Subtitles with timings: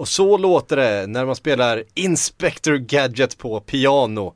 [0.00, 4.34] Och så låter det när man spelar Inspector Gadget på piano.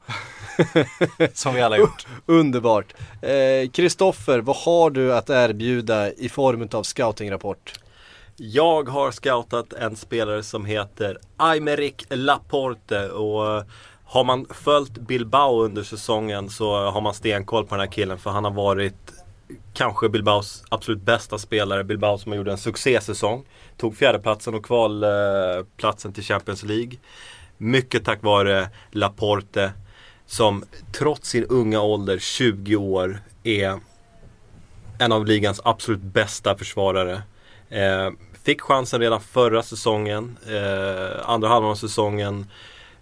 [1.32, 2.06] Som vi alla gjort.
[2.26, 2.94] Underbart.
[3.72, 7.72] Kristoffer, eh, vad har du att erbjuda i form av scoutingrapport?
[8.36, 13.64] Jag har scoutat en spelare som heter Aymeric Laporte och
[14.04, 18.30] har man följt Bilbao under säsongen så har man stenkoll på den här killen för
[18.30, 19.12] han har varit
[19.72, 21.84] kanske Bilbaos absolut bästa spelare.
[21.84, 23.44] Bilbao som har gjort en succésäsong.
[23.76, 26.92] Tog fjärdeplatsen och kvalplatsen till Champions League.
[27.58, 29.72] Mycket tack vare Laporte
[30.26, 33.80] som trots sin unga ålder, 20 år, är
[34.98, 37.22] en av ligans absolut bästa försvarare.
[37.68, 38.10] Eh,
[38.44, 42.46] fick chansen redan förra säsongen, eh, andra halvan av säsongen.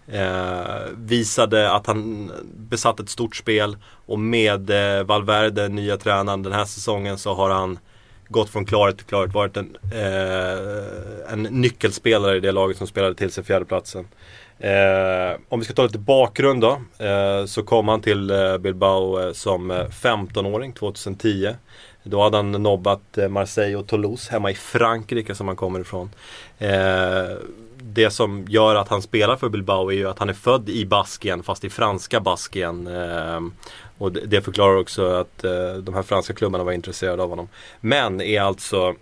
[0.07, 6.53] Eh, visade att han besatt ett stort spel och med eh, Valverde, nya tränaren, den
[6.53, 7.79] här säsongen så har han
[8.27, 9.33] gått från klarhet till klarhet.
[9.33, 14.07] Varit en, eh, en nyckelspelare i det laget som spelade till sig fjärdeplatsen.
[14.59, 16.81] Eh, om vi ska ta lite bakgrund då.
[17.05, 21.49] Eh, så kom han till eh, Bilbao eh, som eh, 15-åring 2010.
[22.03, 26.09] Då hade han nobbat eh, Marseille och Toulouse hemma i Frankrike som han kommer ifrån
[26.57, 27.37] eh,
[27.93, 30.85] det som gör att han spelar för Bilbao är ju att han är född i
[30.85, 32.87] Baskien fast i franska Baskien.
[32.87, 33.39] Eh,
[33.97, 37.47] och det förklarar också att eh, de här franska klubbarna var intresserade av honom.
[37.79, 38.95] Men är alltså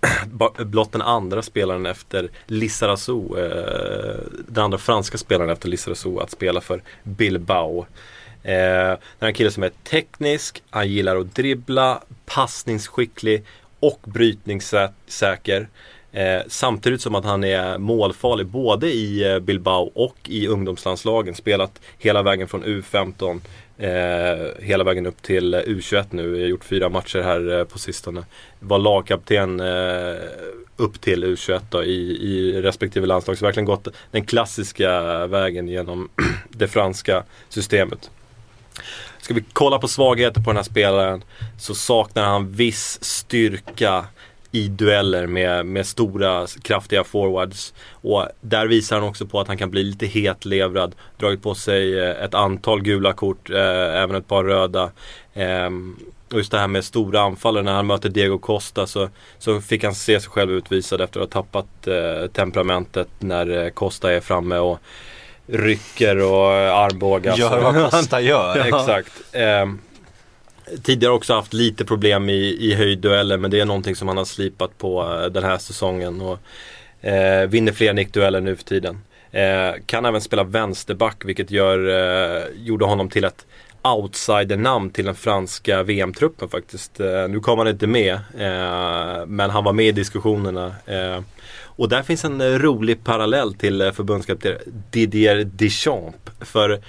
[0.58, 6.60] blott den andra spelaren efter Lissarazu, eh, den andra franska spelaren efter Lissarazu att spela
[6.60, 7.86] för Bilbao.
[8.44, 13.44] Eh, det är en kille som är teknisk, han gillar att dribbla, passningsskicklig
[13.80, 15.68] och brytningssäker.
[16.12, 21.34] Eh, samtidigt som att han är målfarlig både i eh, Bilbao och i ungdomslandslagen.
[21.34, 23.40] Spelat hela vägen från U15
[23.78, 26.36] eh, hela vägen upp till eh, U21 nu.
[26.36, 28.24] Jag har gjort fyra matcher här eh, på sistone.
[28.60, 30.14] Var lagkapten eh,
[30.76, 33.38] upp till U21 då, i, i respektive landslag.
[33.38, 36.08] Så verkligen gått den klassiska vägen genom
[36.48, 38.10] det franska systemet.
[39.20, 41.24] Ska vi kolla på svagheter på den här spelaren
[41.58, 44.04] så saknar han viss styrka
[44.54, 47.74] i dueller med, med stora kraftiga forwards.
[47.90, 50.94] Och där visar han också på att han kan bli lite hetlevrad.
[51.18, 54.90] Dragit på sig eh, ett antal gula kort, eh, även ett par röda.
[55.34, 55.70] Eh,
[56.34, 59.08] och just det här med stora anfallare när han möter Diego Costa så,
[59.38, 63.70] så fick han se sig själv utvisad efter att ha tappat eh, temperamentet när eh,
[63.70, 64.78] Costa är framme och
[65.46, 67.36] rycker och armbågar.
[67.36, 68.66] Gör vad Costa gör.
[68.66, 69.12] Exakt.
[69.32, 69.66] Eh,
[70.82, 74.24] Tidigare också haft lite problem i, i höjddueller men det är någonting som han har
[74.24, 76.20] slipat på eh, den här säsongen.
[76.20, 76.38] Och,
[77.08, 78.98] eh, vinner fler nickdueller nu för tiden.
[79.32, 83.46] Eh, kan även spela vänsterback vilket gör, eh, gjorde honom till ett
[83.82, 87.00] outsidernamn till den franska VM-truppen faktiskt.
[87.00, 90.74] Eh, nu kom han inte med eh, men han var med i diskussionerna
[91.76, 94.58] och där finns en eh, rolig parallell till eh, förbundskapten
[94.90, 96.18] Didier Deschamps.
[96.40, 96.80] För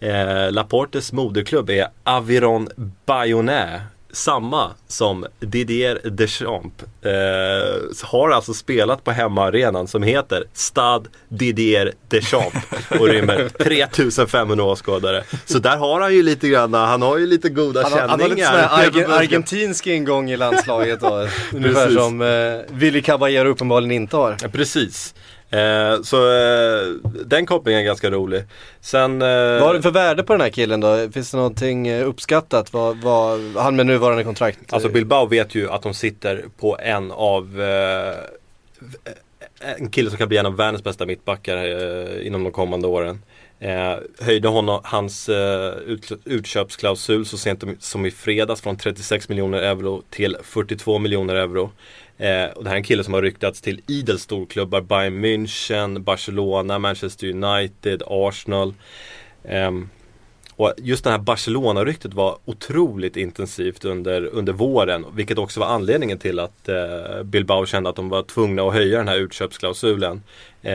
[0.00, 2.68] Eh, Laportes moderklubb är Aviron
[3.06, 3.82] Bayonnais.
[4.12, 6.84] Samma som Didier Deschamps.
[7.02, 12.56] Eh, har alltså spelat på hemmaarenan som heter Stad Didier Deschamps.
[13.00, 15.24] Och rymmer 3500 åskådare.
[15.44, 18.08] Så där har han ju lite grann, han har ju lite goda han känningar.
[18.08, 21.28] Han har lite arg argentinsk ingång i landslaget då.
[21.52, 24.36] Ungefär som eh, Willy Caballero uppenbarligen inte har.
[24.42, 25.14] Ja, precis.
[25.50, 26.86] Eh, så eh,
[27.24, 28.44] den kopplingen är ganska rolig.
[28.80, 31.10] Sen, eh, vad har du för värde på den här killen då?
[31.12, 32.72] Finns det någonting eh, uppskattat?
[32.72, 34.72] Vad, vad, han med nuvarande kontrakt?
[34.72, 38.14] Alltså Bilbao vet ju att de sitter på en av eh,
[39.78, 43.22] en kille som kan bli en av världens bästa mittbackar eh, inom de kommande åren.
[43.60, 49.58] Eh, höjde honom, hans eh, ut, utköpsklausul så sent som i fredags från 36 miljoner
[49.58, 51.70] euro till 42 miljoner euro.
[52.18, 54.80] Eh, och det här är en kille som har ryktats till idel storklubbar.
[54.80, 58.74] Bayern München, Barcelona, Manchester United, Arsenal.
[59.44, 59.70] Eh,
[60.58, 65.06] och just det här Barcelona-ryktet var otroligt intensivt under, under våren.
[65.14, 68.98] Vilket också var anledningen till att eh, Bilbao kände att de var tvungna att höja
[68.98, 70.22] den här utköpsklausulen.
[70.62, 70.72] Eh,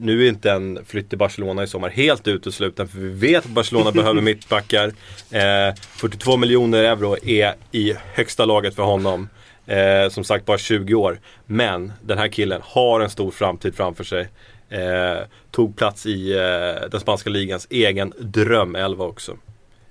[0.00, 3.50] nu är inte en flytt till Barcelona i sommar helt utesluten för vi vet att
[3.50, 4.92] Barcelona behöver mittbackar.
[5.30, 9.28] Eh, 42 miljoner euro är i högsta laget för honom.
[9.66, 11.20] Eh, som sagt bara 20 år.
[11.46, 14.28] Men den här killen har en stor framtid framför sig.
[14.68, 19.36] Eh, tog plats i eh, den spanska ligans egen drömelva också.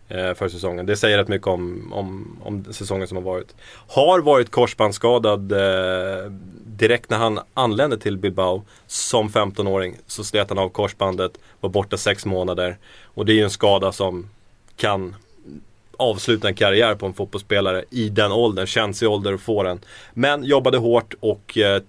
[0.08, 0.86] Eh, för säsongen.
[0.86, 3.56] Det säger rätt mycket om, om, om säsongen som har varit.
[3.88, 6.32] Har varit korsbandsskadad eh,
[6.66, 9.98] direkt när han anlände till Bilbao som 15-åring.
[10.08, 12.78] Så slet han av korsbandet, var borta sex månader.
[13.04, 14.30] Och det är ju en skada som
[14.76, 15.16] kan
[15.98, 19.80] avsluta en karriär på en fotbollsspelare i den åldern, känslig ålder att få den.
[20.14, 21.82] Men jobbade hårt och eh,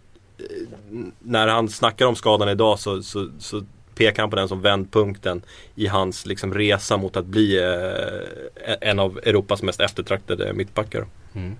[1.19, 3.62] när han snackar om skadan idag så, så, så
[3.94, 5.43] pekar han på den som vändpunkten
[5.75, 11.06] i hans liksom, resa mot att bli eh, en av Europas mest eftertraktade mittbackar.
[11.35, 11.56] Mm.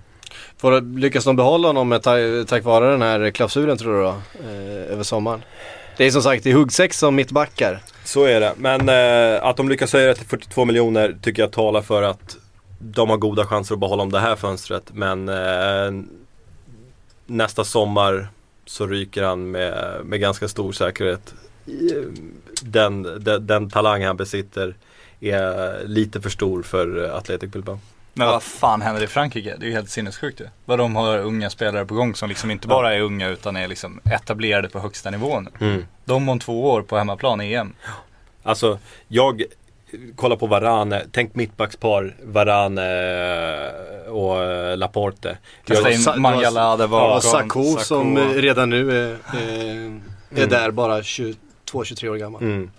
[0.57, 1.99] Får, lyckas de behålla honom
[2.47, 4.15] tack vare den här klausulen tror du då?
[4.49, 5.41] Eh, över sommaren?
[5.97, 7.79] Det är som sagt i huggsex som mittbackar.
[8.03, 11.51] Så är det, men eh, att de lyckas höja det till 42 miljoner tycker jag
[11.51, 12.37] talar för att
[12.79, 14.83] de har goda chanser att behålla om det här fönstret.
[14.93, 16.03] Men eh,
[17.25, 18.29] nästa sommar
[18.69, 21.33] så ryker han med, med ganska stor säkerhet.
[22.61, 24.75] Den, den, den talang han besitter
[25.19, 27.79] är lite för stor för Athletic Bilbao.
[28.13, 29.55] Men vad fan händer i Frankrike?
[29.59, 30.47] Det är ju helt sinnessjukt ju.
[30.65, 33.67] Vad de har unga spelare på gång som liksom inte bara är unga utan är
[33.67, 35.49] liksom etablerade på högsta nivå nu.
[35.59, 35.85] Mm.
[36.05, 37.73] De om två år på hemmaplan i EM.
[38.43, 39.43] Alltså, jag
[40.15, 42.81] kollar på Varane, tänk mittbackspar Varane
[44.09, 45.37] och eh, Laporte.
[45.65, 47.09] Kasta in Mangalade bakom.
[47.09, 49.17] Ja, Sakho som redan nu är, är,
[50.29, 50.49] är mm.
[50.49, 52.41] där bara 22-23 år gammal.
[52.41, 52.71] Mm.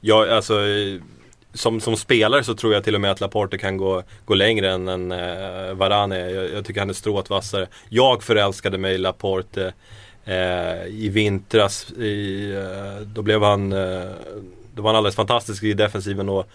[0.00, 0.54] Ja, alltså
[1.54, 4.70] som, som spelare så tror jag till och med att Laporte kan gå, gå längre
[4.70, 6.18] än, än uh, Varane.
[6.18, 7.66] Jag, jag, tycker han är strået vassare.
[7.88, 9.72] Jag förälskade mig i Laporte
[10.28, 11.92] uh, i vintras.
[11.92, 14.10] I, uh, då blev han, uh,
[14.80, 16.46] då var han alldeles fantastisk i defensiven och,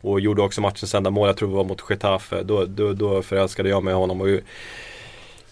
[0.00, 1.26] och gjorde också matchens enda mål.
[1.26, 2.42] Jag tror det var mot Getafe.
[2.42, 4.20] Då, då, då förälskade jag mig i honom.
[4.20, 4.28] Och,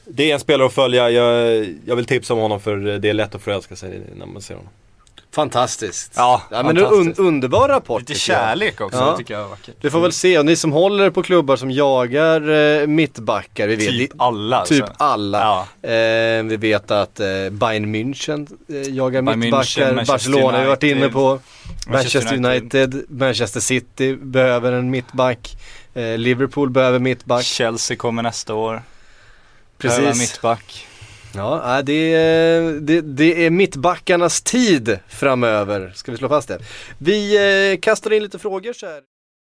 [0.05, 1.11] det är en spelare att följa.
[1.11, 4.43] Jag, jag vill tipsa om honom för det är lätt att förälska sig när man
[4.43, 4.71] ser honom.
[5.34, 6.12] Fantastiskt.
[6.16, 9.16] Ja, ja men un underbar rapport Lite kärlek också, ja.
[9.16, 9.75] tycker jag är vackert.
[9.81, 12.50] Vi får väl se, och ni som håller på klubbar som jagar
[12.81, 14.64] eh, mittbackar, vi vet Typ alla.
[14.64, 14.96] Typ alltså.
[14.99, 15.66] alla.
[15.82, 15.88] Ja.
[15.90, 20.69] Eh, vi vet att eh, Bayern München eh, jagar Bayern mittbackar, München, Barcelona har vi
[20.69, 21.40] varit inne på.
[21.87, 25.56] Manchester United, Manchester City behöver en mittback.
[25.94, 27.44] Eh, Liverpool behöver mittback.
[27.44, 28.82] Chelsea kommer nästa år.
[29.78, 29.99] Precis.
[29.99, 30.87] Behöver mittback.
[31.36, 36.58] Ja, det är, det, det är mittbackarnas tid framöver, ska vi slå fast det.
[36.98, 37.36] Vi
[37.72, 39.00] eh, kastar in lite frågor så här.